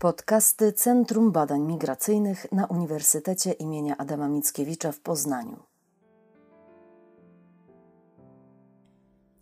[0.00, 5.67] Podcasty Centrum Badań Migracyjnych na Uniwersytecie imienia Adama Mickiewicza w Poznaniu.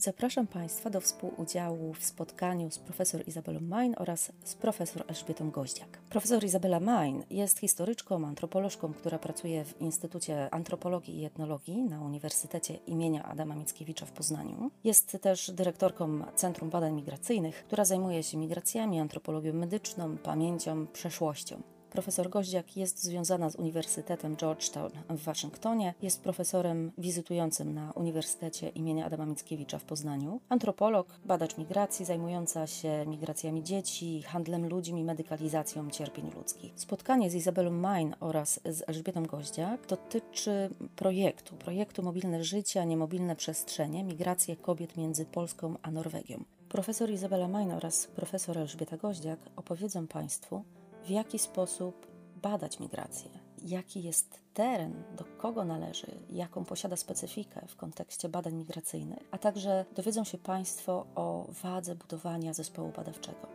[0.06, 5.98] Zapraszam Państwa do współudziału w spotkaniu z profesor Izabelą Main oraz z profesor Elżbietą Goździak.
[6.10, 12.74] Profesor Izabela Main jest historyczką, antropolożką, która pracuje w Instytucie Antropologii i Etnologii na Uniwersytecie
[12.74, 14.70] imienia Adama Mickiewicza w Poznaniu.
[14.84, 21.62] Jest też dyrektorką Centrum Badań Migracyjnych, która zajmuje się migracjami, antropologią medyczną, pamięcią, przeszłością.
[21.90, 29.06] Profesor Goździak jest związana z Uniwersytetem Georgetown w Waszyngtonie, jest profesorem wizytującym na Uniwersytecie imienia
[29.06, 36.30] Adama Mickiewicza w Poznaniu, antropolog, badacz migracji zajmująca się migracjami dzieci, handlem ludźmi, medykalizacją cierpień
[36.36, 36.72] ludzkich.
[36.76, 42.96] Spotkanie z Izabelą Main oraz z Elżbietą Goździak dotyczy projektu, projektu Mobilne Życie, a nie
[42.96, 46.44] Mobilne Przestrzenie, migracje kobiet między Polską a Norwegią.
[46.68, 50.64] Profesor Izabela Main oraz profesor Elżbieta Goździak opowiedzą Państwu,
[51.06, 52.06] w jaki sposób
[52.42, 53.30] badać migrację,
[53.62, 59.84] jaki jest teren, do kogo należy, jaką posiada specyfikę w kontekście badań migracyjnych, a także
[59.94, 63.46] dowiedzą się Państwo o wadze budowania zespołu badawczego.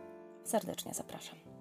[0.44, 1.51] Serdecznie zapraszam.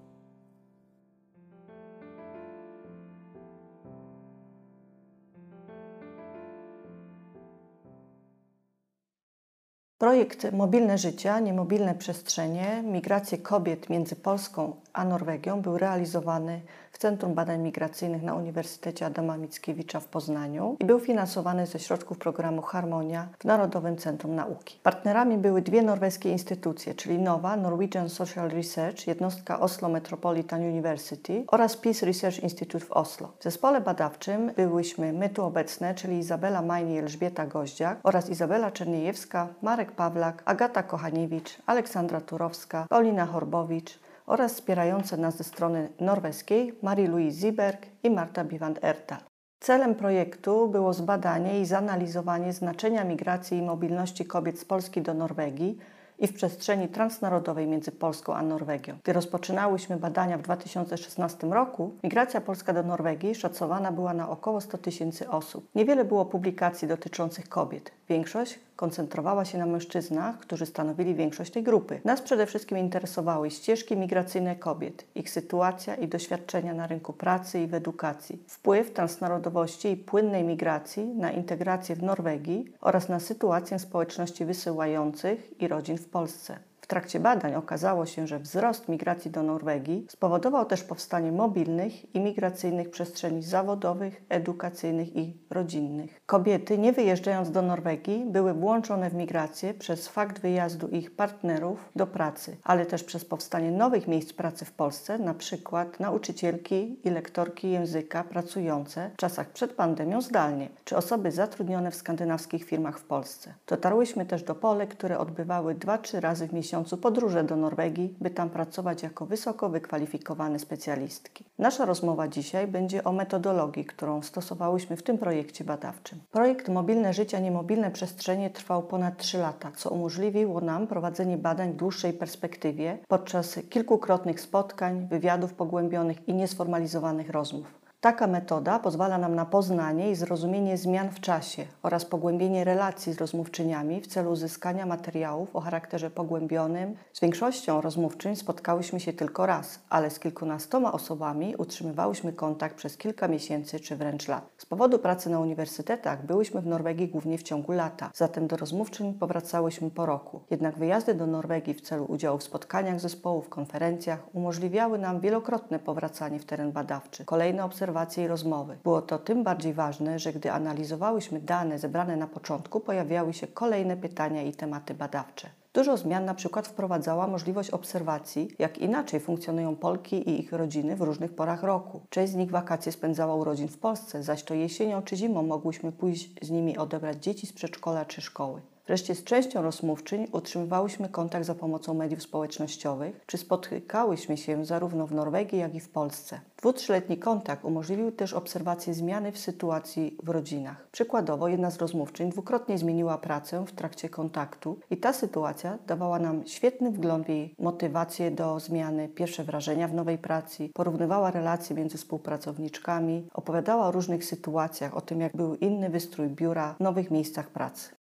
[10.02, 16.62] Projekt Mobilne Życie, Niemobilne Przestrzenie, migracje kobiet między Polską a Norwegią był realizowany
[17.02, 22.62] Centrum Badań Migracyjnych na Uniwersytecie Adama Mickiewicza w Poznaniu i był finansowany ze środków programu
[22.62, 24.80] Harmonia w Narodowym Centrum Nauki.
[24.84, 31.78] Partnerami były dwie norweskie instytucje, czyli NOWA, Norwegian Social Research, jednostka Oslo Metropolitan University oraz
[31.78, 33.32] Peace Research Institute w Oslo.
[33.40, 39.48] W zespole badawczym byłyśmy my tu obecne, czyli Izabela Majni Elżbieta Goździak oraz Izabela Czerniejewska,
[39.62, 44.00] Marek Pawlak, Agata Kochaniewicz, Aleksandra Turowska, Paulina Horbowicz,
[44.32, 49.18] oraz wspierające nas ze strony norweskiej Marie-Louise Ziberg i Marta Biwand-Ertal.
[49.60, 55.78] Celem projektu było zbadanie i zanalizowanie znaczenia migracji i mobilności kobiet z Polski do Norwegii
[56.20, 58.98] i w przestrzeni transnarodowej między Polską a Norwegią.
[59.04, 64.78] Gdy rozpoczynałyśmy badania w 2016 roku, migracja polska do Norwegii szacowana była na około 100
[64.78, 65.68] tysięcy osób.
[65.76, 67.92] Niewiele było publikacji dotyczących kobiet.
[68.12, 72.02] Większość koncentrowała się na mężczyznach, którzy stanowili większość tej grupy.
[72.06, 77.68] Nas przede wszystkim interesowały ścieżki migracyjne kobiet, ich sytuacja i doświadczenia na rynku pracy i
[77.68, 84.46] w edukacji, wpływ transnarodowości i płynnej migracji na integrację w Norwegii oraz na sytuację społeczności
[84.46, 90.66] wysyłających i rodzin w Polsce trakcie badań okazało się, że wzrost migracji do Norwegii spowodował
[90.66, 96.22] też powstanie mobilnych i migracyjnych przestrzeni zawodowych, edukacyjnych i rodzinnych.
[96.26, 102.08] Kobiety, nie wyjeżdżając do Norwegii, były włączone w migrację przez fakt wyjazdu ich partnerów do
[102.08, 107.72] pracy, ale też przez powstanie nowych miejsc pracy w Polsce, na przykład nauczycielki i lektorki
[107.72, 113.54] języka pracujące w czasach przed pandemią zdalnie, czy osoby zatrudnione w skandynawskich firmach w Polsce.
[113.68, 118.30] Dotarłyśmy też do Polek, które odbywały 2-3 razy w miesiącu miesiącu podróże do Norwegii, by
[118.30, 121.46] tam pracować jako wysoko wykwalifikowane specjalistki.
[121.60, 126.20] Nasza rozmowa dzisiaj będzie o metodologii, którą stosowałyśmy w tym projekcie badawczym.
[126.32, 131.76] Projekt Mobilne Życie, Niemobilne Przestrzenie trwał ponad 3 lata, co umożliwiło nam prowadzenie badań w
[131.76, 137.81] dłuższej perspektywie podczas kilkukrotnych spotkań, wywiadów pogłębionych i niesformalizowanych rozmów.
[138.02, 143.18] Taka metoda pozwala nam na poznanie i zrozumienie zmian w czasie oraz pogłębienie relacji z
[143.18, 146.96] rozmówczyniami w celu uzyskania materiałów o charakterze pogłębionym.
[147.14, 153.28] Z większością rozmówczyń spotkałyśmy się tylko raz, ale z kilkunastoma osobami utrzymywałyśmy kontakt przez kilka
[153.28, 154.50] miesięcy czy wręcz lat.
[154.58, 159.14] Z powodu pracy na uniwersytetach byłyśmy w Norwegii głównie w ciągu lata, zatem do rozmówczyń
[159.14, 160.42] powracałyśmy po roku.
[160.50, 166.40] Jednak wyjazdy do Norwegii w celu udziału w spotkaniach zespołów, konferencjach umożliwiały nam wielokrotne powracanie
[166.40, 167.26] w teren badawczy.
[167.26, 168.78] Kolejne obserwacje obserwacje i rozmowy.
[168.84, 173.98] Było to tym bardziej ważne, że gdy analizowałyśmy dane zebrane na początku, pojawiały się kolejne
[173.98, 175.50] pytania i tematy badawcze.
[175.74, 181.02] Dużo zmian na przykład wprowadzała możliwość obserwacji, jak inaczej funkcjonują Polki i ich rodziny w
[181.02, 182.02] różnych porach roku.
[182.10, 185.92] Część z nich wakacje spędzała u rodzin w Polsce, zaś to jesienią czy zimą mogłyśmy
[185.92, 188.62] pójść z nimi odebrać dzieci z przedszkola czy szkoły.
[188.88, 195.14] Wreszcie z częścią rozmówczyń utrzymywałyśmy kontakt za pomocą mediów społecznościowych, czy spotykałyśmy się zarówno w
[195.14, 196.40] Norwegii, jak i w Polsce.
[196.58, 200.88] Dwu, trzyletni kontakt umożliwił też obserwację zmiany w sytuacji w rodzinach.
[200.92, 206.48] Przykładowo jedna z rozmówczyń dwukrotnie zmieniła pracę w trakcie kontaktu i ta sytuacja dawała nam
[206.48, 211.98] świetny wgląd w jej motywację do zmiany, pierwsze wrażenia w nowej pracy, porównywała relacje między
[211.98, 218.01] współpracowniczkami, opowiadała o różnych sytuacjach, o tym jak był inny wystrój biura nowych miejscach pracy.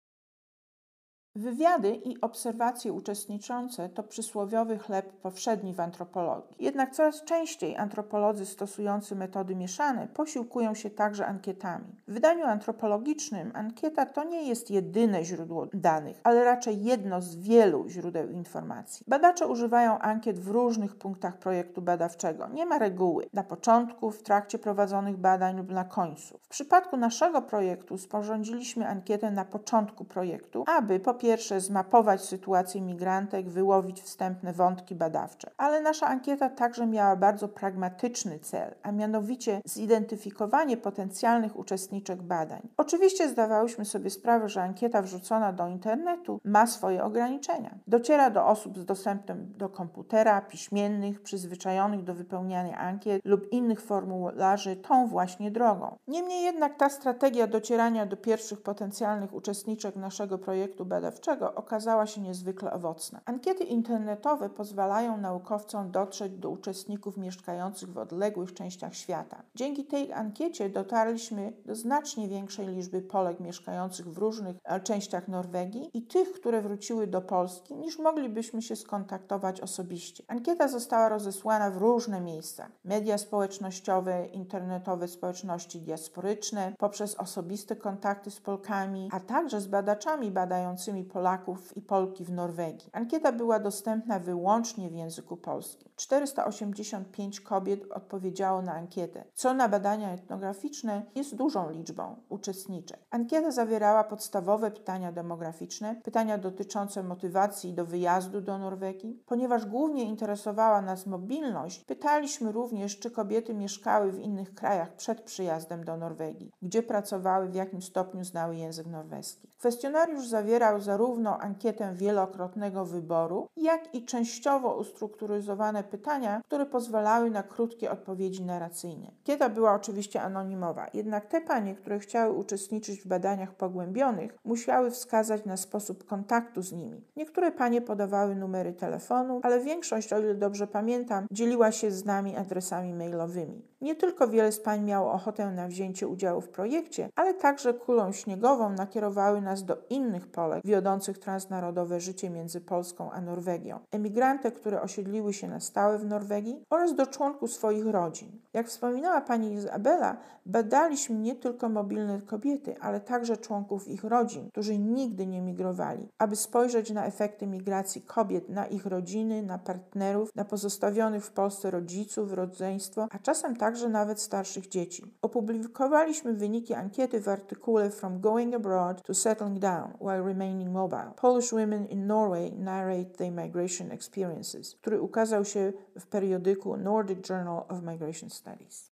[1.36, 6.56] Wywiady i obserwacje uczestniczące to przysłowiowy chleb powszedni w antropologii.
[6.60, 11.84] Jednak coraz częściej antropolodzy stosujący metody mieszane posiłkują się także ankietami.
[12.08, 17.88] W wydaniu antropologicznym ankieta to nie jest jedyne źródło danych, ale raczej jedno z wielu
[17.88, 19.04] źródeł informacji.
[19.08, 22.48] Badacze używają ankiet w różnych punktach projektu badawczego.
[22.48, 26.38] Nie ma reguły na początku, w trakcie prowadzonych badań lub na końcu.
[26.38, 33.48] W przypadku naszego projektu sporządziliśmy ankietę na początku projektu, aby po pierwsze zmapować sytuację migrantek,
[33.48, 35.50] wyłowić wstępne wątki badawcze.
[35.56, 42.68] Ale nasza ankieta także miała bardzo pragmatyczny cel, a mianowicie zidentyfikowanie potencjalnych uczestniczek badań.
[42.76, 47.74] Oczywiście zdawałyśmy sobie sprawę, że ankieta wrzucona do internetu ma swoje ograniczenia.
[47.86, 54.76] Dociera do osób z dostępem do komputera, piśmiennych, przyzwyczajonych do wypełniania ankiet lub innych formularzy
[54.76, 55.96] tą właśnie drogą.
[56.08, 62.20] Niemniej jednak ta strategia docierania do pierwszych potencjalnych uczestniczek naszego projektu badawczego badawczego okazała się
[62.20, 63.20] niezwykle owocna.
[63.24, 69.42] Ankiety internetowe pozwalają naukowcom dotrzeć do uczestników mieszkających w odległych częściach świata.
[69.54, 75.90] Dzięki tej ankiecie dotarliśmy do znacznie większej liczby Polek mieszkających w różnych e, częściach Norwegii
[75.94, 80.24] i tych, które wróciły do Polski, niż moglibyśmy się skontaktować osobiście.
[80.28, 88.40] Ankieta została rozesłana w różne miejsca: media społecznościowe, internetowe społeczności diasporyczne, poprzez osobiste kontakty z
[88.40, 92.90] Polkami, a także z badaczami badającymi Polaków i Polki w Norwegii.
[92.92, 95.92] Ankieta była dostępna wyłącznie w języku polskim.
[95.96, 103.00] 485 kobiet odpowiedziało na ankietę, co na badania etnograficzne jest dużą liczbą uczestniczek.
[103.10, 109.22] Ankieta zawierała podstawowe pytania demograficzne, pytania dotyczące motywacji do wyjazdu do Norwegii.
[109.26, 115.84] Ponieważ głównie interesowała nas mobilność, pytaliśmy również, czy kobiety mieszkały w innych krajach przed przyjazdem
[115.84, 119.48] do Norwegii, gdzie pracowały, w jakim stopniu znały język norweski.
[119.58, 127.90] Kwestionariusz zawierał zarówno ankietę wielokrotnego wyboru, jak i częściowo ustrukturyzowane pytania, które pozwalały na krótkie
[127.90, 129.06] odpowiedzi narracyjne.
[129.18, 135.44] Ankieta była oczywiście anonimowa, jednak te panie, które chciały uczestniczyć w badaniach pogłębionych, musiały wskazać
[135.44, 137.04] na sposób kontaktu z nimi.
[137.16, 142.36] Niektóre panie podawały numery telefonu, ale większość, o ile dobrze pamiętam, dzieliła się z nami
[142.36, 143.62] adresami mailowymi.
[143.80, 148.12] Nie tylko wiele z pań miało ochotę na wzięcie udziału w projekcie, ale także kulą
[148.12, 153.78] śniegową nakierowały nas do innych Polek wiodących transnarodowe życie między Polską a Norwegią.
[153.90, 158.28] Emigrantek, które osiedliły się na stałe w Norwegii oraz do członków swoich rodzin.
[158.52, 164.78] Jak wspominała pani Izabela, badaliśmy nie tylko mobilne kobiety, ale także członków ich rodzin, którzy
[164.78, 170.44] nigdy nie migrowali, aby spojrzeć na efekty migracji kobiet, na ich rodziny, na partnerów, na
[170.44, 175.14] pozostawionych w Polsce rodziców, rodzeństwo, a czasem także nawet starszych dzieci.
[175.22, 181.12] Opublikowaliśmy wyniki ankiety w artykule From Going Abroad to Settling Down While Remaining Mobile.
[181.16, 187.64] Polish Women in Norway Narrate Their Migration Experiences, który ukazał się w periodyku Nordic Journal
[187.68, 188.91] of Migration Studies.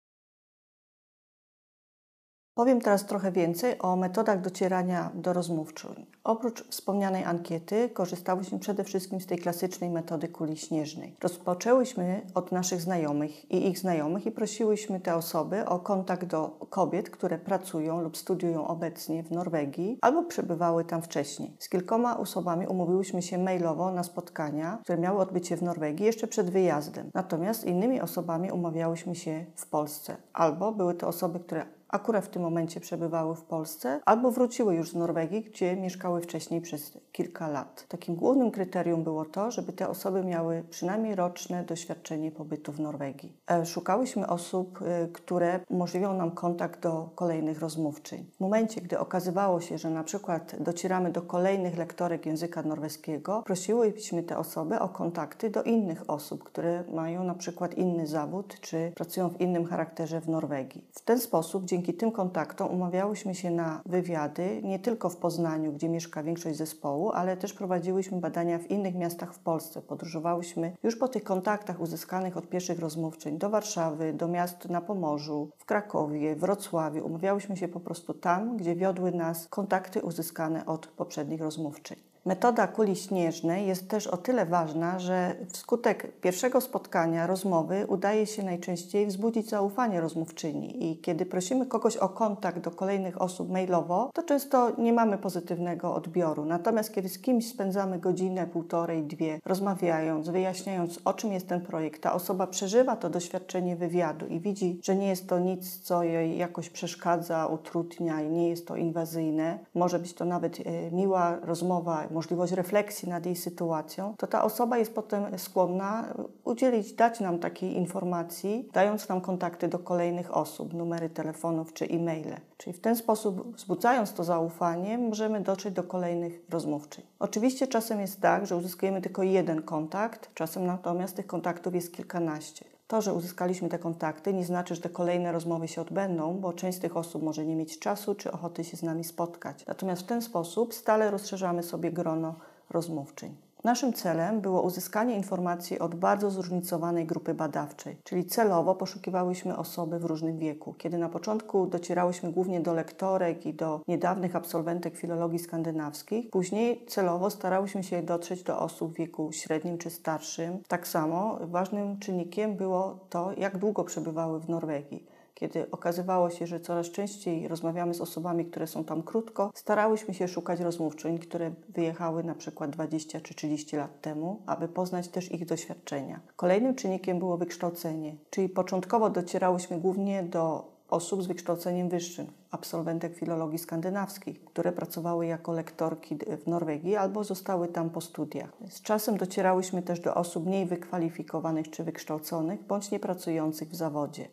[2.57, 6.07] Powiem teraz trochę więcej o metodach docierania do rozmówczyń.
[6.25, 11.17] Oprócz wspomnianej ankiety korzystałyśmy przede wszystkim z tej klasycznej metody kuli śnieżnej.
[11.23, 17.11] Rozpoczęłyśmy od naszych znajomych i ich znajomych i prosiłyśmy te osoby o kontakt do kobiet,
[17.11, 21.57] które pracują lub studiują obecnie w Norwegii albo przebywały tam wcześniej.
[21.59, 26.51] Z kilkoma osobami umówiłyśmy się mailowo na spotkania, które miały się w Norwegii jeszcze przed
[26.51, 27.11] wyjazdem.
[27.15, 32.43] Natomiast innymi osobami umawiałyśmy się w Polsce albo były to osoby, które akurat w tym
[32.43, 37.87] momencie przebywały w Polsce albo wróciły już z Norwegii, gdzie mieszkały wcześniej przez kilka lat.
[37.89, 43.37] Takim głównym kryterium było to, żeby te osoby miały przynajmniej roczne doświadczenie pobytu w Norwegii.
[43.51, 48.27] E, szukałyśmy osób, e, które umożliwią nam kontakt do kolejnych rozmówczyń.
[48.37, 54.23] W momencie, gdy okazywało się, że na przykład docieramy do kolejnych lektorek języka norweskiego, prosiłyśmy
[54.23, 59.29] te osoby o kontakty do innych osób, które mają na przykład inny zawód czy pracują
[59.29, 60.85] w innym charakterze w Norwegii.
[60.93, 65.73] W ten sposób, dzięki dzięki tym kontaktom umawiałyśmy się na wywiady nie tylko w Poznaniu,
[65.73, 69.83] gdzie mieszka większość zespołu, ale też prowadziłyśmy badania w innych miastach w Polsce.
[69.83, 75.49] Podróżowałyśmy już po tych kontaktach uzyskanych od pierwszych rozmówczyń do Warszawy, do miast na Pomorzu,
[75.59, 77.07] w Krakowie, Wrocławiu.
[77.07, 82.16] Umawiałyśmy się po prostu tam, gdzie wiodły nas kontakty uzyskane od poprzednich rozmówczyń.
[82.27, 88.43] Metoda kuli śnieżnej jest też o tyle ważna, że wskutek pierwszego spotkania, rozmowy, udaje się
[88.43, 90.91] najczęściej wzbudzić zaufanie rozmówczyni.
[90.91, 95.95] I kiedy prosimy kogoś o kontakt do kolejnych osób mailowo, to często nie mamy pozytywnego
[95.95, 96.45] odbioru.
[96.45, 102.03] Natomiast kiedy z kimś spędzamy godzinę, półtorej, dwie, rozmawiając, wyjaśniając, o czym jest ten projekt,
[102.03, 106.39] ta osoba przeżywa to doświadczenie wywiadu i widzi, że nie jest to nic, co jej
[106.39, 109.59] jakoś przeszkadza, utrudnia i nie jest to inwazyjne.
[109.75, 114.79] Może być to nawet e, miła rozmowa możliwość refleksji nad jej sytuacją, to ta osoba
[114.79, 121.11] jest potem skłonna udzielić, dać nam takiej informacji, dając nam kontakty do kolejnych osób, numery
[121.11, 122.37] telefonów czy e-maile.
[122.57, 127.05] Czyli w ten sposób, wzbudzając to zaufanie, możemy dotrzeć do kolejnych rozmówczyń.
[127.19, 132.76] Oczywiście czasem jest tak, że uzyskujemy tylko jeden kontakt, czasem natomiast tych kontaktów jest kilkanaście.
[132.87, 136.79] To, że uzyskaliśmy te kontakty, nie znaczy, że te kolejne rozmowy się odbędą, bo część
[136.79, 139.67] z tych osób może nie mieć czasu czy ochoty się z nami spotkać.
[139.67, 142.35] Natomiast w ten sposób stale rozszerzamy sobie grono
[142.71, 143.46] rozmówczyń.
[143.67, 150.05] Naszym celem było uzyskanie informacji od bardzo zróżnicowanej grupy badawczej, czyli celowo poszukiwałyśmy osoby w
[150.05, 150.75] różnym wieku.
[150.79, 157.31] Kiedy na początku docierałyśmy głównie do lektorek i do niedawnych absolwentek filologii skandynawskich, później celowo
[157.31, 160.59] starałyśmy się dotrzeć do osób w wieku średnim czy starszym.
[160.69, 166.61] Tak samo ważnym czynnikiem było to, jak długo przebywały w Norwegii kiedy okazywało się, że
[166.61, 172.25] coraz częściej rozmawiamy z osobami, które są tam krótko, starałyśmy się szukać rozmówczyń, które wyjechały
[172.25, 176.21] na przykład 20 czy 30 lat temu, aby poznać też ich doświadczenia.
[176.37, 183.59] Kolejnym czynnikiem było wykształcenie, czyli początkowo docierałyśmy głównie do osób z wykształceniem wyższym, absolwentek filologii
[183.59, 188.53] skandynawskich, które pracowały jako lektorki w Norwegii albo zostały tam po studiach.
[188.69, 194.29] Z czasem docierałyśmy też do osób mniej wykwalifikowanych czy wykształconych, bądź niepracujących w zawodzie.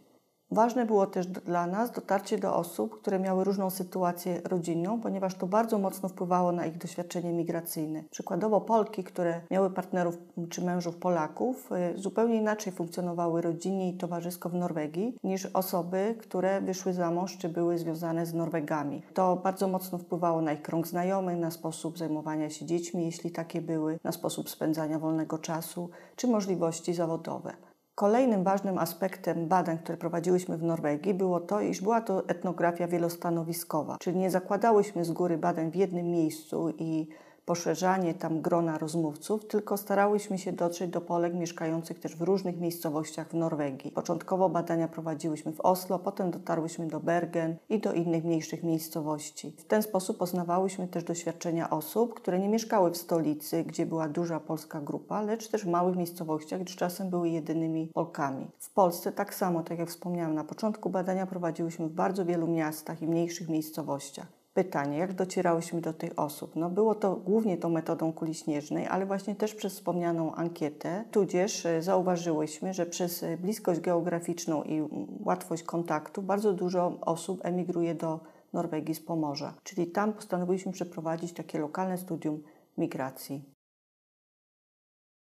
[0.53, 5.47] Ważne było też dla nas dotarcie do osób, które miały różną sytuację rodzinną, ponieważ to
[5.47, 8.03] bardzo mocno wpływało na ich doświadczenie migracyjne.
[8.11, 10.17] Przykładowo Polki, które miały partnerów
[10.49, 16.61] czy mężów Polaków, y, zupełnie inaczej funkcjonowały rodzinnie i towarzysko w Norwegii niż osoby, które
[16.61, 19.01] wyszły za mąż czy były związane z Norwegami.
[19.13, 23.61] To bardzo mocno wpływało na ich krąg znajomych, na sposób zajmowania się dziećmi, jeśli takie
[23.61, 27.53] były, na sposób spędzania wolnego czasu czy możliwości zawodowe.
[27.95, 33.97] Kolejnym ważnym aspektem badań, które prowadziłyśmy w Norwegii, było to, iż była to etnografia wielostanowiskowa,
[33.99, 37.07] czyli nie zakładałyśmy z góry badań w jednym miejscu i
[37.45, 43.29] poszerzanie tam grona rozmówców, tylko starałyśmy się dotrzeć do Polek mieszkających też w różnych miejscowościach
[43.29, 43.91] w Norwegii.
[43.91, 49.55] Początkowo badania prowadziłyśmy w Oslo, potem dotarłyśmy do Bergen i do innych mniejszych miejscowości.
[49.57, 54.39] W ten sposób poznawałyśmy też doświadczenia osób, które nie mieszkały w stolicy, gdzie była duża
[54.39, 58.47] polska grupa, lecz też w małych miejscowościach, gdzie czasem były jedynymi Polkami.
[58.59, 63.01] W Polsce tak samo, tak jak wspomniałam na początku, badania prowadziłyśmy w bardzo wielu miastach
[63.01, 66.55] i mniejszych miejscowościach pytanie, jak docierałyśmy do tych osób?
[66.55, 71.65] No było to głównie tą metodą kuli śnieżnej, ale właśnie też przez wspomnianą ankietę, tudzież
[71.65, 74.87] e, zauważyłyśmy, że przez e, bliskość geograficzną i
[75.25, 78.19] łatwość kontaktu bardzo dużo osób emigruje do
[78.53, 79.53] Norwegii z Pomorza.
[79.63, 82.43] Czyli tam postanowiliśmy przeprowadzić takie lokalne studium
[82.77, 83.52] migracji.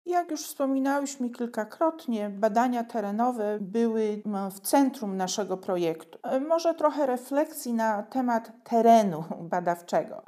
[0.06, 6.20] Jak już wspominałyśmy kilkakrotnie, badania terenowe były w centrum naszego projektu.
[6.24, 10.22] E, może trochę refleksji na temat terenu badawczego,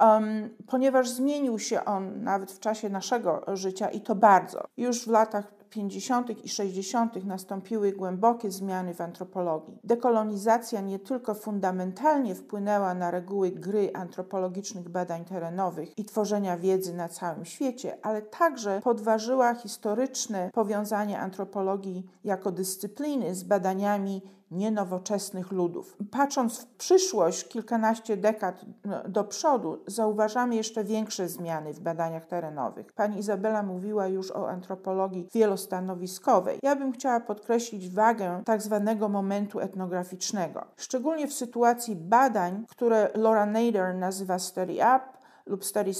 [0.66, 4.64] ponieważ zmienił się on nawet w czasie naszego życia i to bardzo.
[4.76, 6.44] Już w latach 50.
[6.44, 7.24] i 60.
[7.24, 9.78] nastąpiły głębokie zmiany w antropologii.
[9.84, 17.08] Dekolonizacja nie tylko fundamentalnie wpłynęła na reguły gry antropologicznych badań terenowych i tworzenia wiedzy na
[17.08, 25.96] całym świecie, ale także podważyła historyczne powiązanie antropologii jako dyscypliny z badaniami nienowoczesnych ludów.
[26.10, 32.92] Patrząc w przyszłość, kilkanaście dekad no, do przodu, zauważamy jeszcze większe zmiany w badaniach terenowych.
[32.92, 36.58] Pani Izabela mówiła już o antropologii wielostanowiskowej.
[36.62, 43.46] Ja bym chciała podkreślić wagę tak zwanego momentu etnograficznego, szczególnie w sytuacji badań, które Laura
[43.46, 45.15] Nader nazywa study up,
[45.46, 45.92] lub study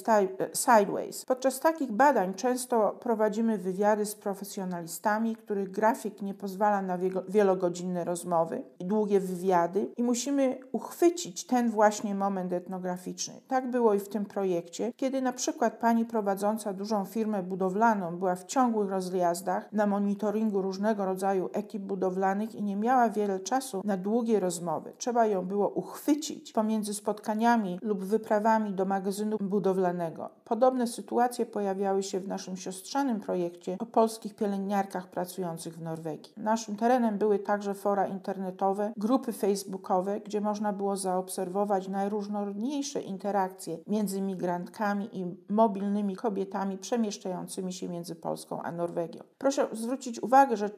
[0.54, 1.24] sideways.
[1.24, 6.98] Podczas takich badań często prowadzimy wywiady z profesjonalistami, których grafik nie pozwala na
[7.28, 13.34] wielogodzinne rozmowy i długie wywiady i musimy uchwycić ten właśnie moment etnograficzny.
[13.48, 18.34] Tak było i w tym projekcie, kiedy na przykład pani prowadząca dużą firmę budowlaną była
[18.34, 23.96] w ciągłych rozjazdach na monitoringu różnego rodzaju ekip budowlanych i nie miała wiele czasu na
[23.96, 24.92] długie rozmowy.
[24.98, 30.30] Trzeba ją było uchwycić pomiędzy spotkaniami lub wyprawami do magazynu budowlanego.
[30.44, 36.32] Podobne sytuacje pojawiały się w naszym siostrzanym projekcie o polskich pielęgniarkach pracujących w Norwegii.
[36.36, 44.20] Naszym terenem były także fora internetowe, grupy facebookowe, gdzie można było zaobserwować najróżnorodniejsze interakcje między
[44.20, 49.20] migrantkami i mobilnymi kobietami przemieszczającymi się między Polską a Norwegią.
[49.38, 50.70] Proszę zwrócić uwagę, że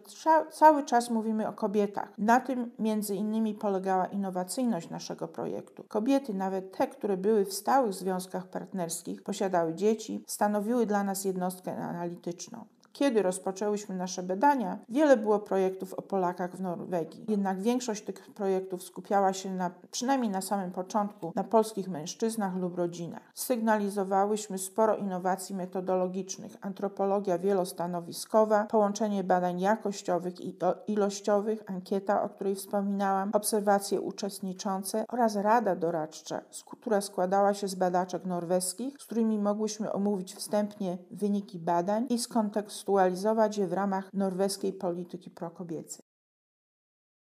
[0.50, 2.12] cały czas mówimy o kobietach.
[2.19, 5.85] Na tym między innymi polegała innowacyjność naszego projektu.
[5.88, 11.76] Kobiety, nawet te, które były w stałych związkach partnerskich, posiadały dzieci, stanowiły dla nas jednostkę
[11.76, 12.64] analityczną.
[12.99, 17.25] Kiedy rozpoczęłyśmy nasze badania, wiele było projektów o Polakach w Norwegii.
[17.28, 22.76] Jednak większość tych projektów skupiała się na, przynajmniej na samym początku, na polskich mężczyznach lub
[22.76, 23.23] rodzinach.
[23.35, 33.31] Sygnalizowałyśmy sporo innowacji metodologicznych, antropologia wielostanowiskowa, połączenie badań jakościowych i ilościowych, ankieta, o której wspominałam,
[33.33, 40.35] obserwacje uczestniczące oraz rada doradcza, która składała się z badaczek norweskich, z którymi mogłyśmy omówić
[40.35, 42.19] wstępnie wyniki badań i
[42.88, 46.08] skontekstualizować je w ramach norweskiej polityki prokobiecej.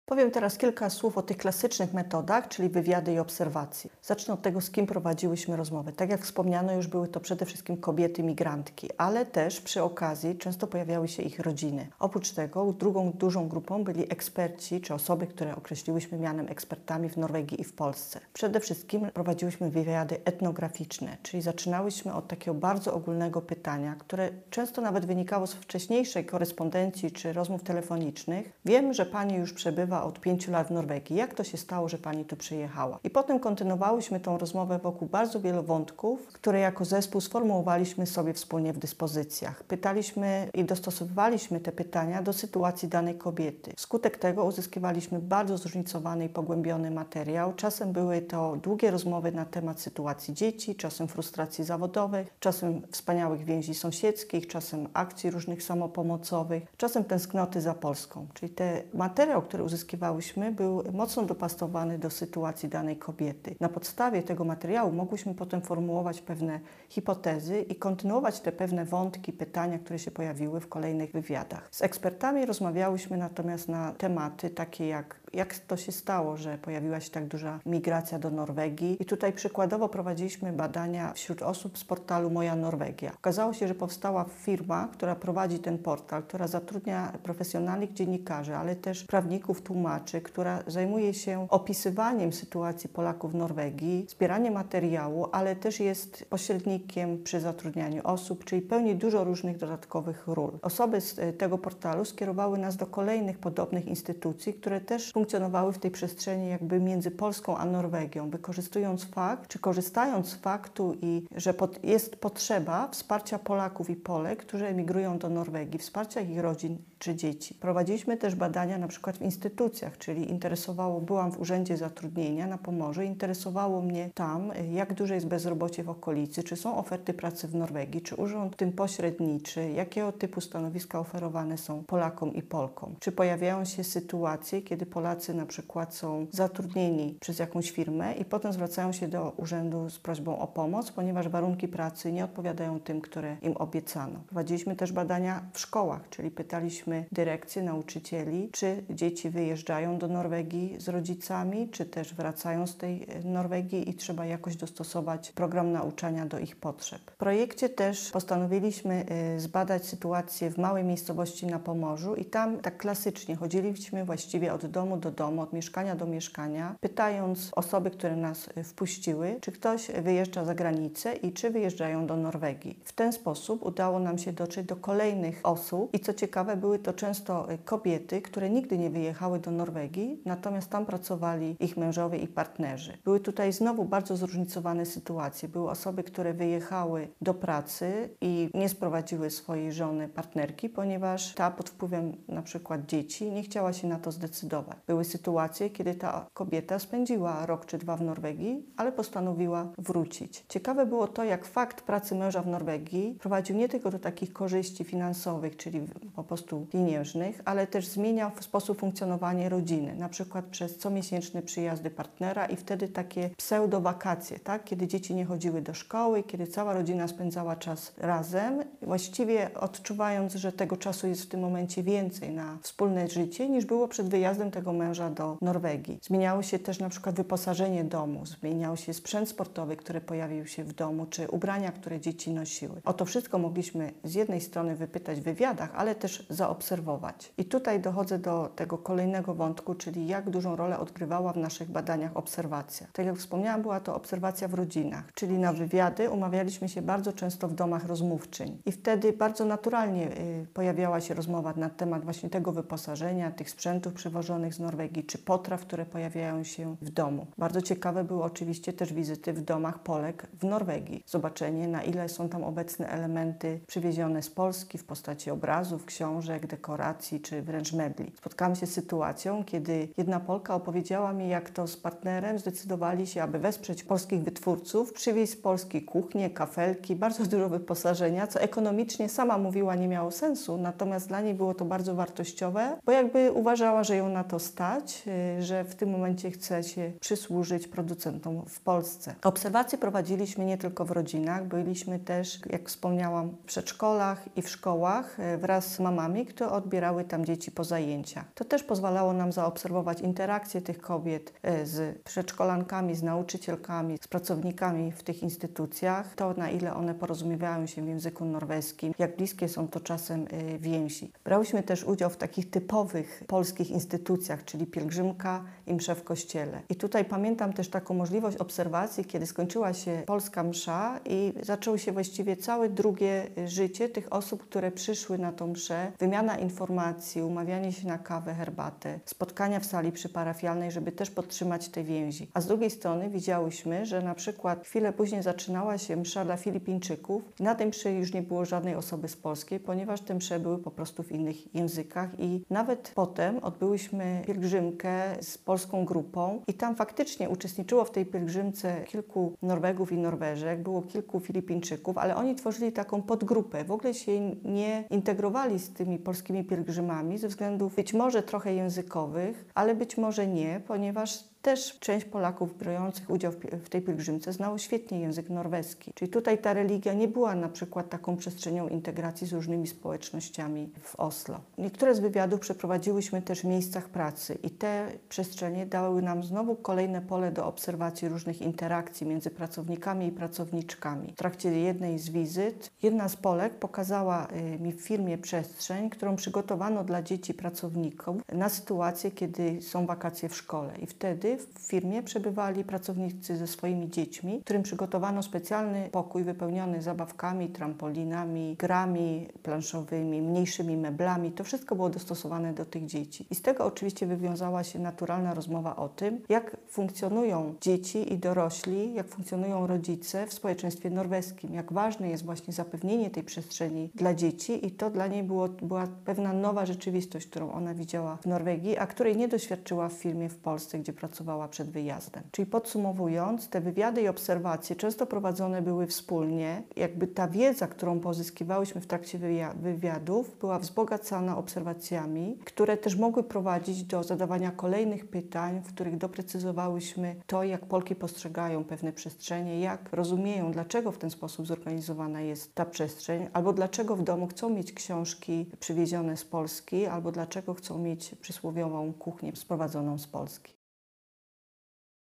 [0.08, 3.90] Powiem teraz kilka słów o tych klasycznych metodach, czyli wywiady i obserwacje.
[4.02, 5.92] Zacznę od tego, z kim prowadziłyśmy rozmowy.
[5.92, 10.66] Tak jak wspomniano, już były to przede wszystkim kobiety migrantki, ale też przy okazji często
[10.66, 11.86] pojawiały się ich rodziny.
[11.98, 17.60] Oprócz tego drugą dużą grupą byli eksperci, czy osoby, które określiłyśmy mianem ekspertami w Norwegii
[17.60, 18.20] i w Polsce.
[18.32, 25.06] Przede wszystkim prowadziłyśmy wywiady etnograficzne, czyli zaczynałyśmy od takiego bardzo ogólnego pytania, które często nawet
[25.06, 28.52] wynikało z wcześniejszej korespondencji czy rozmów telefonicznych.
[28.64, 31.16] Wiem, że Pani już przebywa od pięciu lat w Norwegii.
[31.16, 32.98] Jak to się stało, że pani tu przyjechała?
[33.04, 38.72] I potem kontynuowałyśmy tą rozmowę wokół bardzo wielu wątków, które jako zespół sformułowaliśmy sobie wspólnie
[38.72, 39.64] w dyspozycjach.
[39.64, 43.72] Pytaliśmy i dostosowywaliśmy te pytania do sytuacji danej kobiety.
[43.76, 47.52] Wskutek tego uzyskiwaliśmy bardzo zróżnicowany i pogłębiony materiał.
[47.54, 53.74] Czasem były to długie rozmowy na temat sytuacji dzieci, czasem frustracji zawodowych, czasem wspaniałych więzi
[53.74, 58.26] sąsiedzkich, czasem akcji różnych samopomocowych, czasem tęsknoty za Polską.
[58.34, 63.56] Czyli ten materiał, który uzyskiwaliśmy, uzyskiwałyśmy, był mocno dopastowany do sytuacji danej kobiety.
[63.60, 69.78] Na podstawie tego materiału mogłyśmy potem formułować pewne hipotezy i kontynuować te pewne wątki, pytania,
[69.78, 71.68] które się pojawiły w kolejnych wywiadach.
[71.70, 77.10] Z ekspertami rozmawiałyśmy natomiast na tematy takie jak jak to się stało, że pojawiła się
[77.10, 78.96] tak duża migracja do Norwegii.
[79.00, 83.12] I tutaj przykładowo prowadziliśmy badania wśród osób z portalu Moja Norwegia.
[83.14, 89.04] Okazało się, że powstała firma, która prowadzi ten portal, która zatrudnia profesjonalnych dziennikarzy, ale też
[89.04, 96.24] prawników, tłumaczy, która zajmuje się opisywaniem sytuacji Polaków w Norwegii, zbieraniem materiału, ale też jest
[96.30, 100.58] pośrednikiem przy zatrudnianiu osób, czyli pełni dużo różnych dodatkowych ról.
[100.62, 105.78] Osoby z e, tego portalu skierowały nas do kolejnych podobnych instytucji, które też funkcjonowały w
[105.78, 111.54] tej przestrzeni jakby między Polską a Norwegią, wykorzystując fakt, czy korzystając z faktu i że
[111.54, 117.14] pod, jest potrzeba wsparcia Polaków i Polek, którzy emigrują do Norwegii, wsparcia ich rodzin czy
[117.14, 117.54] dzieci.
[117.54, 123.02] Prowadziliśmy też badania na przykład w instytucjach, czyli interesowało, byłam w Urzędzie Zatrudnienia na Pomorzu,
[123.02, 128.00] interesowało mnie tam, jak duże jest bezrobocie w okolicy, czy są oferty pracy w Norwegii,
[128.02, 132.94] czy urząd tym pośredniczy, jakiego typu stanowiska oferowane są Polakom i Polkom.
[133.00, 138.52] Czy pojawiają się sytuacje, kiedy Polacy na przykład są zatrudnieni przez jakąś firmę i potem
[138.52, 143.36] zwracają się do urzędu z prośbą o pomoc, ponieważ warunki pracy nie odpowiadają tym, które
[143.42, 144.20] im obiecano.
[144.26, 150.76] Prowadziliśmy też badania w szkołach, czyli pytaliśmy pytaliśmy dyrekcję, nauczycieli, czy dzieci wyjeżdżają do Norwegii
[150.78, 156.26] z rodzicami, czy też wracają z tej e, Norwegii i trzeba jakoś dostosować program nauczania
[156.26, 157.10] do ich potrzeb.
[157.10, 162.76] W projekcie też postanowiliśmy e, zbadać sytuację w małej miejscowości na Pomorzu i tam tak
[162.76, 168.48] klasycznie chodziliśmy właściwie od domu do domu, od mieszkania do mieszkania, pytając osoby, które nas
[168.54, 172.78] e, wpuściły, czy ktoś wyjeżdża za granicę i czy wyjeżdżają do Norwegii.
[172.84, 176.92] W ten sposób udało nam się dotrzeć do kolejnych osób i co ciekawe były to
[176.92, 182.28] często e, kobiety, które nigdy nie wyjechały do Norwegii, natomiast tam pracowali ich mężowie i
[182.28, 182.98] partnerzy.
[183.04, 185.48] Były tutaj znowu bardzo zróżnicowane sytuacje.
[185.48, 191.70] Były osoby, które wyjechały do pracy i nie sprowadziły swojej żony, partnerki, ponieważ ta pod
[191.70, 194.76] wpływem na przykład dzieci nie chciała się na to zdecydować.
[194.88, 200.44] Były sytuacje, kiedy ta kobieta spędziła rok czy dwa w Norwegii, ale postanowiła wrócić.
[200.48, 204.84] Ciekawe było to, jak fakt pracy męża w Norwegii prowadził nie tylko do takich korzyści
[204.84, 205.80] finansowych, czyli
[206.16, 212.46] po prostu pieniężnych, ale też zmieniał sposób funkcjonowania rodziny, na przykład przez comiesięczne przyjazdy partnera
[212.46, 214.64] i wtedy takie pseudo-wakacje, tak?
[214.64, 220.52] kiedy dzieci nie chodziły do szkoły, kiedy cała rodzina spędzała czas razem, właściwie odczuwając, że
[220.52, 224.72] tego czasu jest w tym momencie więcej na wspólne życie niż było przed wyjazdem tego
[224.78, 225.98] męża do Norwegii.
[226.02, 230.72] Zmieniało się też na przykład wyposażenie domu, zmieniał się sprzęt sportowy, który pojawił się w
[230.72, 232.80] domu, czy ubrania, które dzieci nosiły.
[232.84, 237.32] O to wszystko mogliśmy z jednej strony wypytać w wywiadach, ale też zaobserwować obserwować.
[237.38, 242.16] I tutaj dochodzę do tego kolejnego wątku, czyli jak dużą rolę odgrywała w naszych badaniach
[242.16, 242.86] obserwacja.
[242.92, 247.48] Tak jak wspomniałam, była to obserwacja w rodzinach, czyli na wywiady umawialiśmy się bardzo często
[247.48, 248.58] w domach rozmówczyń.
[248.66, 253.92] I wtedy bardzo naturalnie y, pojawiała się rozmowa na temat właśnie tego wyposażenia, tych sprzętów
[253.92, 254.67] przywożonych z Norwegii,
[255.06, 257.26] czy potraw, które pojawiają się w domu.
[257.38, 261.02] Bardzo ciekawe były oczywiście też wizyty w domach Polek w Norwegii.
[261.06, 267.20] Zobaczenie, na ile są tam obecne elementy przywiezione z Polski w postaci obrazów, książek, dekoracji,
[267.20, 268.12] czy wręcz mebli.
[268.16, 273.22] Spotkałam się z sytuacją, kiedy jedna Polka opowiedziała mi, jak to z partnerem zdecydowali się,
[273.22, 279.38] aby wesprzeć polskich wytwórców, przywieźć z Polski kuchnię, kafelki, bardzo dużo wyposażenia, co ekonomicznie sama
[279.38, 283.96] mówiła nie miało sensu, natomiast dla niej było to bardzo wartościowe, bo jakby uważała, że
[283.96, 289.14] ją na to stać, y, że w tym momencie chce się przysłużyć producentom w Polsce.
[289.22, 295.18] Obserwacje prowadziliśmy nie tylko w rodzinach, byliśmy też, jak wspomniałam, w przedszkolach i w szkołach
[295.20, 298.24] y, wraz z mamami, które odbierały tam dzieci po zajęciach.
[298.34, 304.92] To też pozwalało nam zaobserwować interakcje tych kobiet y, z przedszkolankami, z nauczycielkami, z pracownikami
[304.92, 309.68] w tych instytucjach, to na ile one porozumiewają się w języku norweskim, jak bliskie są
[309.68, 310.26] to czasem
[310.58, 311.12] więzi.
[311.24, 316.62] Brałyśmy też udział w takich typowych polskich instytucjach, czyli pielgrzymka i msze w kościele.
[316.68, 321.92] I tutaj pamiętam też taką możliwość obserwacji, kiedy skończyła się polska msza i zaczęło się
[321.92, 327.86] właściwie całe drugie życie tych osób, które przyszły na tą mszę, wymiana informacji, umawianie się
[327.86, 332.30] na kawę, herbatę, spotkania w sali przyparafialnej, żeby też podtrzymać te więzi.
[332.34, 337.22] A z drugiej strony widziałyśmy, że na przykład chwilę później zaczynała się msza dla Filipińczyków.
[337.40, 340.70] Na tej mszy już nie było żadnej osoby z Polskiej, ponieważ te msze były po
[340.70, 347.28] prostu w innych językach i nawet potem odbyłyśmy pielgrzymkę z polską grupą i tam faktycznie
[347.28, 353.02] uczestniczyło w tej pielgrzymce kilku Norwegów i Norweżek, było kilku Filipińczyków, ale oni tworzyli taką
[353.02, 353.64] podgrupę.
[353.64, 359.44] W ogóle się nie integrowali z tymi polskimi pielgrzymami ze względów być może trochę językowych,
[359.54, 363.32] ale być może nie, ponieważ też część Polaków biorących udział
[363.64, 365.92] w tej pielgrzymce znało świetnie język norweski.
[365.94, 370.96] Czyli tutaj ta religia nie była na przykład taką przestrzenią integracji z różnymi społecznościami w
[370.96, 371.40] Oslo.
[371.58, 377.00] Niektóre z wywiadów przeprowadziłyśmy też w miejscach pracy i te przestrzenie dały nam znowu kolejne
[377.00, 381.12] pole do obserwacji różnych interakcji między pracownikami i pracowniczkami.
[381.12, 386.16] W trakcie jednej z wizyt jedna z Polek pokazała y, mi w firmie przestrzeń, którą
[386.16, 392.02] przygotowano dla dzieci pracowników na sytuację, kiedy są wakacje w szkole i wtedy w firmie
[392.02, 400.76] przebywali pracownicy ze swoimi dziećmi, którym przygotowano specjalny pokój wypełniony zabawkami, trampolinami, grami planszowymi, mniejszymi
[400.76, 401.32] meblami.
[401.32, 403.26] To wszystko było dostosowane do tych dzieci.
[403.30, 408.94] I z tego oczywiście wywiązała się naturalna rozmowa o tym, jak funkcjonują dzieci i dorośli,
[408.94, 414.66] jak funkcjonują rodzice w społeczeństwie norweskim, jak ważne jest właśnie zapewnienie tej przestrzeni dla dzieci
[414.66, 418.86] i to dla niej było, była pewna nowa rzeczywistość, którą ona widziała w Norwegii, a
[418.86, 422.22] której nie doświadczyła w firmie w Polsce, gdzie pracowała pracowała przed wyjazdem.
[422.30, 426.62] Czyli podsumowując, te wywiady i obserwacje często prowadzone były wspólnie.
[426.76, 429.18] Jakby ta wiedza, którą pozyskiwałyśmy w trakcie
[429.54, 437.16] wywiadów, była wzbogacana obserwacjami, które też mogły prowadzić do zadawania kolejnych pytań, w których doprecyzowałyśmy
[437.26, 442.64] to, jak Polki postrzegają pewne przestrzenie, jak rozumieją, dlaczego w ten sposób zorganizowana jest ta
[442.64, 448.14] przestrzeń, albo dlaczego w domu chcą mieć książki przywiezione z Polski, albo dlaczego chcą mieć
[448.14, 450.57] przysłowiową kuchnię sprowadzoną z Polski.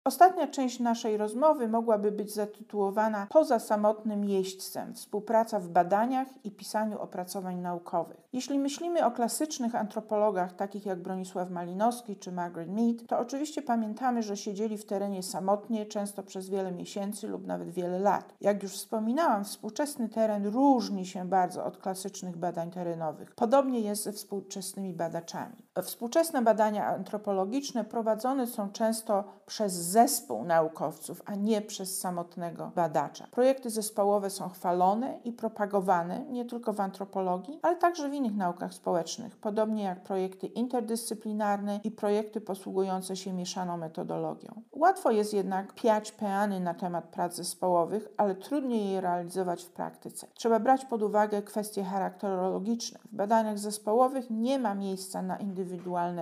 [0.07, 6.99] Ostatnia część naszej rozmowy mogłaby być zatytułowana Poza samotnym jeźdźcem współpraca w badaniach i pisaniu
[6.99, 8.29] opracowań naukowych.
[8.33, 14.23] Jeśli myślimy o klasycznych antropologach takich jak Bronisław Malinowski czy Margaret Mead, to oczywiście pamiętamy,
[14.23, 18.35] że siedzieli w terenie samotnie, często przez wiele miesięcy lub nawet wiele lat.
[18.40, 23.35] Jak już wspominałam, współczesny teren różni się bardzo od klasycznych badań terenowych.
[23.35, 25.66] Podobnie jest ze współczesnymi badaczami.
[25.83, 33.27] Współczesne badania antropologiczne prowadzone są często przez zespół naukowców, a nie przez samotnego badacza.
[33.31, 38.75] Projekty zespołowe są chwalone i propagowane nie tylko w antropologii, ale także w innych naukach
[38.75, 44.62] społecznych, podobnie jak projekty interdyscyplinarne i projekty posługujące się mieszaną metodologią.
[44.73, 50.27] Łatwo jest jednak piać peany na temat prac zespołowych, ale trudniej je realizować w praktyce.
[50.35, 52.99] Trzeba brać pod uwagę kwestie charakterologiczne.
[53.12, 55.66] W badaniach zespołowych nie ma miejsca na indywidualne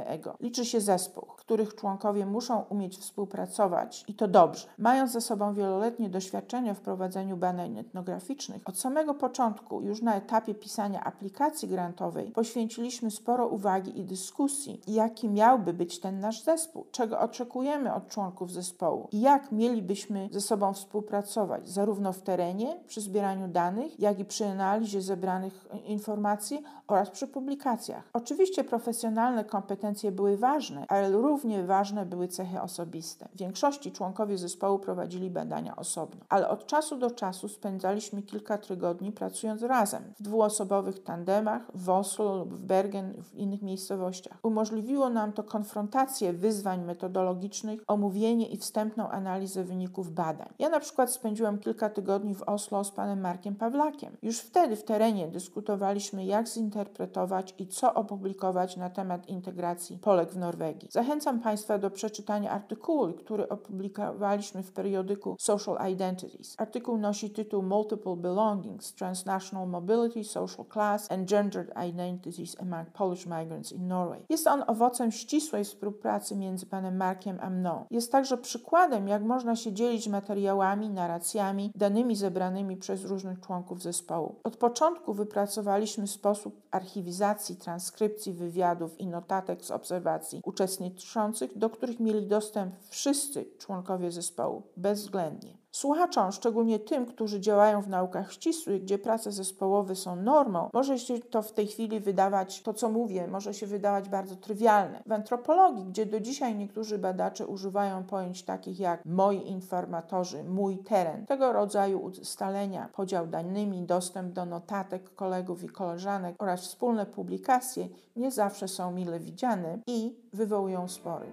[0.07, 0.37] ego.
[0.41, 4.67] Liczy się zespół, których członkowie muszą umieć współpracować i to dobrze.
[4.79, 10.55] Mając za sobą wieloletnie doświadczenie w prowadzeniu badań etnograficznych, od samego początku, już na etapie
[10.55, 17.21] pisania aplikacji grantowej, poświęciliśmy sporo uwagi i dyskusji, jaki miałby być ten nasz zespół, czego
[17.21, 23.49] oczekujemy od członków zespołu i jak mielibyśmy ze sobą współpracować, zarówno w terenie, przy zbieraniu
[23.49, 28.11] danych, jak i przy analizie zebranych informacji oraz przy publikacjach.
[28.13, 33.29] Oczywiście profesjonalne formalne kompetencje były ważne, ale równie ważne były cechy osobiste.
[33.35, 39.13] W większości członkowie zespołu prowadzili badania osobno, ale od czasu do czasu spędzaliśmy kilka tygodni
[39.13, 44.39] pracując razem w dwuosobowych tandemach w Oslo lub w Bergen w innych miejscowościach.
[44.43, 50.49] Umożliwiło nam to konfrontację wyzwań metodologicznych, omówienie i wstępną analizę wyników badań.
[50.59, 54.17] Ja na przykład spędziłam kilka tygodni w Oslo z panem Markiem Pawlakiem.
[54.23, 58.91] Już wtedy w terenie dyskutowaliśmy, jak zinterpretować i co opublikować na
[59.29, 60.89] integracji Polek w Norwegii.
[60.93, 66.55] Zachęcam Państwa do przeczytania artykułu, który opublikowaliśmy w periodyku Social Identities.
[66.59, 73.73] Artykuł nosi tytuł Multiple Belongings, Transnational Mobility, Social Class and Gendered Identities Among Polish Migrants
[73.73, 74.21] in Norway.
[74.29, 77.85] Jest on owocem ścisłej współpracy między panem Markiem a mną.
[77.91, 84.35] Jest także przykładem, jak można się dzielić materiałami, narracjami, danymi zebranymi przez różnych członków zespołu.
[84.45, 92.27] Od początku wypracowaliśmy sposób archiwizacji, transkrypcji wywiadów i notatek z obserwacji uczestniczących, do których mieli
[92.27, 95.64] dostęp wszyscy członkowie zespołu, bezwzględnie.
[95.75, 101.19] Słuchaczom, szczególnie tym, którzy działają w naukach ścisłych, gdzie prace zespołowe są normą, może się
[101.19, 105.03] to w tej chwili wydawać, to co mówię, może się wydawać bardzo trywialne.
[105.07, 111.27] W antropologii, gdzie do dzisiaj niektórzy badacze używają pojęć takich jak moi informatorzy, mój teren,
[111.27, 118.31] tego rodzaju ustalenia, podział danymi, dostęp do notatek kolegów i koleżanek oraz wspólne publikacje nie
[118.31, 121.27] zawsze są mile widziane i wywołują spory.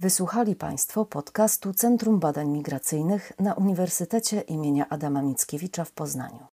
[0.00, 6.57] Wysłuchali Państwo podcastu Centrum Badań Migracyjnych na Uniwersytecie imienia Adama Mickiewicza w Poznaniu.